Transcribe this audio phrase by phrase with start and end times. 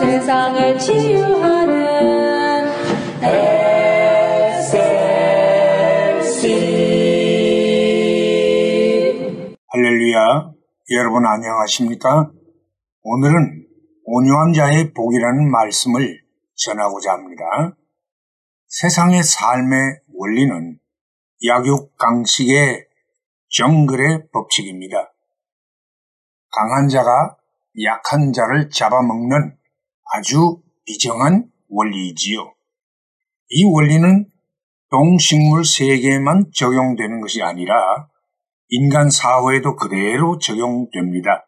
[0.00, 1.76] 세상을 치유하는
[4.40, 4.86] SLC
[9.68, 10.52] 할렐루야.
[10.92, 12.30] 여러분 안녕하십니까?
[13.02, 13.66] 오늘은
[14.06, 16.22] 온유한 자의 복이라는 말씀을
[16.54, 17.44] 전하고자 합니다.
[18.68, 20.78] 세상의 삶의 원리는
[21.46, 22.86] 약육 강식의
[23.50, 25.12] 정글의 법칙입니다.
[26.50, 27.36] 강한 자가
[27.84, 29.59] 약한 자를 잡아먹는
[30.12, 32.54] 아주 비정한 원리이지요.
[33.50, 34.26] 이 원리는
[34.90, 38.08] 동식물 세계에만 적용되는 것이 아니라
[38.68, 41.46] 인간 사회에도 그대로 적용됩니다.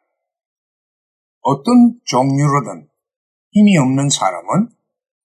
[1.42, 2.88] 어떤 종류로든
[3.50, 4.68] 힘이 없는 사람은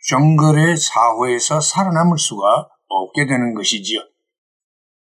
[0.09, 3.99] 정글의 사회에서 살아남을 수가 없게 되는 것이지요.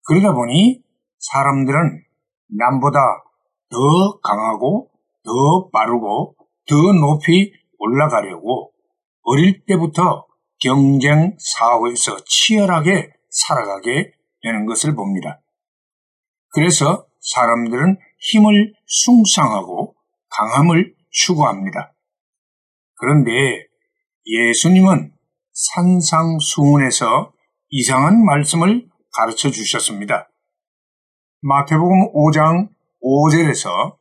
[0.05, 0.83] 그러다 보니
[1.19, 2.03] 사람들은
[2.59, 2.99] 남보다
[3.69, 4.91] 더 강하고
[5.23, 6.35] 더 빠르고
[6.67, 7.53] 더 높이
[7.83, 8.71] 올라가려고
[9.23, 10.25] 어릴 때부터
[10.59, 15.41] 경쟁 사회에서 치열하게 살아가게 되는 것을 봅니다.
[16.49, 19.95] 그래서 사람들은 힘을 숭상하고
[20.29, 21.93] 강함을 추구합니다.
[22.95, 23.31] 그런데
[24.25, 25.11] 예수님은
[25.53, 27.33] 산상수훈에서
[27.69, 30.29] 이상한 말씀을 가르쳐 주셨습니다.
[31.41, 32.69] 마태복음 5장
[33.03, 33.97] 5절에서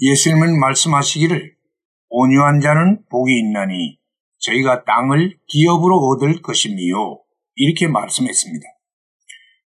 [0.00, 1.55] 예수님은 말씀하시기를
[2.08, 3.98] 온유한 자는 복이 있나니
[4.38, 7.20] 저희가 땅을 기업으로 얻을 것이니요.
[7.56, 8.66] 이렇게 말씀했습니다.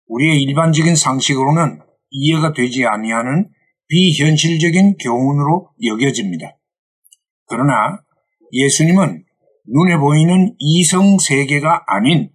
[0.07, 1.79] 우리의 일반적인 상식으로는
[2.11, 3.49] 이해가 되지 아니하는
[3.87, 6.57] 비현실적인 교훈으로 여겨집니다.
[7.47, 7.99] 그러나
[8.51, 9.25] 예수님은
[9.67, 12.31] 눈에 보이는 이성 세계가 아닌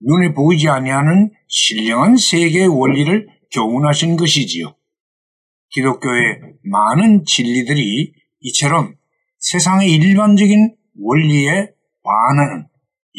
[0.00, 4.74] 눈에 보이지 아니하는 신령한 세계의 원리를 교훈하신 것이지요.
[5.70, 8.97] 기독교의 많은 진리들이 이처럼
[9.38, 11.70] 세상의 일반적인 원리에
[12.02, 12.66] 반하는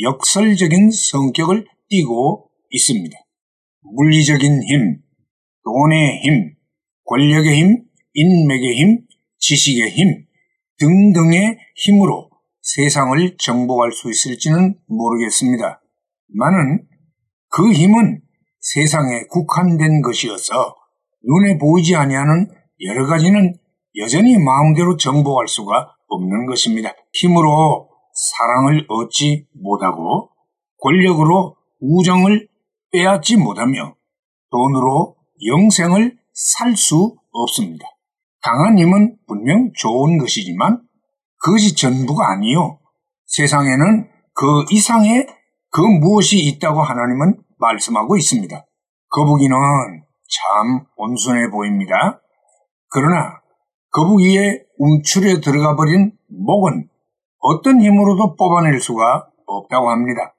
[0.02, 3.18] 역설적인 성격을 띠고 있습니다.
[3.82, 5.02] 물리적인 힘,
[5.64, 6.56] 돈의 힘,
[7.06, 7.84] 권력의 힘,
[8.14, 9.02] 인맥의 힘,
[9.40, 10.26] 지식의 힘
[10.78, 12.30] 등등의 힘으로
[12.62, 15.82] 세상을 정복할 수 있을지는 모르겠습니다.
[16.28, 16.86] 많은
[17.50, 18.22] 그 힘은
[18.60, 20.76] 세상에 국한된 것이어서
[21.24, 22.48] 눈에 보이지 아니하는
[22.82, 23.56] 여러 가지는
[23.96, 26.94] 여전히 마음대로 정복할 수가 없는 것입니다.
[27.14, 30.30] 힘으로 사랑을 얻지 못하고
[30.82, 32.48] 권력으로 우정을
[32.92, 33.96] 빼앗지 못하며
[34.52, 35.16] 돈으로
[35.46, 37.86] 영생을 살 수 없습니다.
[38.42, 40.82] 강한 힘은 분명 좋은 것이지만
[41.44, 42.80] 그것이 전부가 아니요.
[43.28, 45.28] 세상에는 그 이상의
[45.72, 48.66] 그 무엇이 있다고 하나님은 말씀하고 있습니다.
[49.10, 49.56] 거북이는
[50.30, 52.22] 참 온순해 보입니다.
[52.90, 53.42] 그러나
[53.92, 56.88] 거북이의 움츠려 들어가 버린 목은
[57.40, 60.36] 어떤 힘으로도 뽑아낼 수가 없다고 합니다.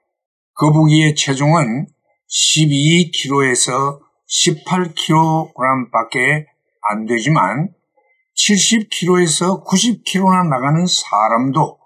[0.55, 1.87] 거북이의 체중은
[2.29, 6.45] 12kg에서 18kg 밖에
[6.89, 7.73] 안 되지만
[8.35, 11.77] 70kg에서 90kg나 나가는 사람도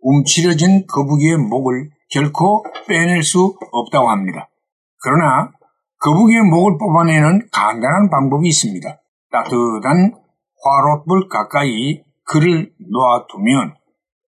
[0.00, 4.48] 움츠려진 거북이의 목을 결코 빼낼 수 없다고 합니다.
[5.02, 5.52] 그러나
[6.00, 9.00] 거북이의 목을 뽑아내는 간단한 방법이 있습니다.
[9.30, 10.19] 따뜻한
[10.62, 13.74] 화롯불 가까이 그를 놓아두면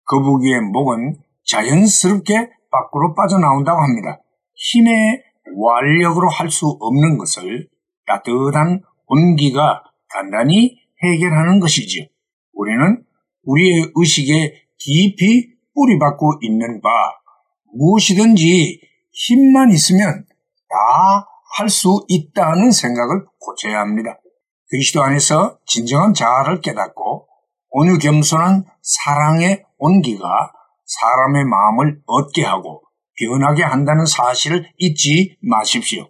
[0.05, 4.19] 거북이의 목은 자연스럽게 밖으로 빠져나온다고 합니다.
[4.55, 5.23] 힘의
[5.55, 7.67] 완력으로 할 수 없는 것을
[8.07, 12.05] 따뜻한 온기가 간단히 해결하는 것이지요.
[12.53, 13.03] 우리는
[13.43, 16.89] 우리의 의식에 깊이 뿌리박고 있는 바
[17.73, 20.25] 무엇이든지 힘만 있으면
[20.69, 24.17] 다 할 수 있다는 생각을 고쳐야 합니다.
[24.73, 27.27] 그리스도 안에서 진정한 자아를 깨닫고
[27.69, 30.25] 온유 겸손한 사랑의 온기가
[30.83, 32.81] 사람의 마음을 얻게 하고
[33.19, 36.09] 변하게 한다는 사실을 잊지 마십시오.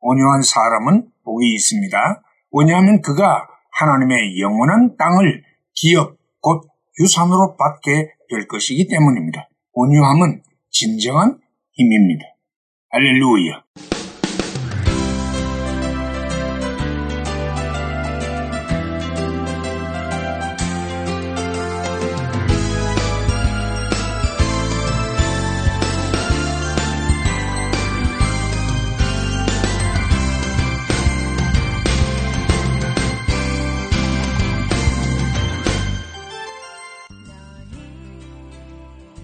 [0.00, 2.22] 온유한 사람은 복이 있습니다.
[2.52, 5.42] 왜냐하면 그가 하나님의 영원한 땅을
[5.74, 6.62] 기업, 곧
[6.98, 9.50] 유산으로 받게 될 것이기 때문입니다.
[9.74, 11.38] 온유함은 진정한
[11.74, 12.24] 힘입니다.
[12.88, 13.91] 할렐루야.